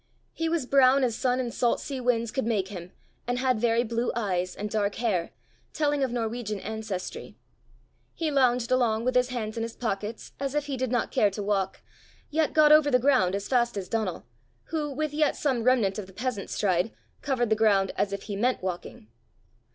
He 0.33 0.49
was 0.49 0.65
brown 0.65 1.03
as 1.03 1.15
sun 1.15 1.39
and 1.39 1.53
salt 1.53 1.79
sea 1.79 1.99
winds 2.01 2.31
could 2.31 2.47
make 2.47 2.69
him, 2.69 2.91
and 3.27 3.37
had 3.37 3.59
very 3.61 3.83
blue 3.83 4.11
eyes 4.15 4.55
and 4.55 4.67
dark 4.67 4.95
hair, 4.95 5.29
telling 5.73 6.01
of 6.03 6.11
Norwegian 6.11 6.59
ancestry. 6.59 7.37
He 8.15 8.31
lounged 8.31 8.71
along 8.71 9.05
with 9.05 9.13
his 9.13 9.27
hands 9.29 9.57
in 9.57 9.61
his 9.61 9.75
pockets, 9.75 10.31
as 10.39 10.55
if 10.55 10.65
he 10.65 10.75
did 10.75 10.91
not 10.91 11.11
care 11.11 11.29
to 11.29 11.43
walk, 11.43 11.83
yet 12.31 12.51
got 12.51 12.71
over 12.71 12.89
the 12.89 12.97
ground 12.97 13.35
as 13.35 13.47
fast 13.47 13.77
as 13.77 13.87
Donal, 13.89 14.25
who, 14.71 14.89
with 14.89 15.13
yet 15.13 15.35
some 15.35 15.61
remnant 15.63 15.99
of 15.99 16.07
the 16.07 16.13
peasant's 16.13 16.55
stride, 16.55 16.89
covered 17.21 17.51
the 17.51 17.55
ground 17.55 17.91
as 17.95 18.11
if 18.11 18.23
he 18.23 18.35
meant 18.35 18.63
walking. 18.63 19.07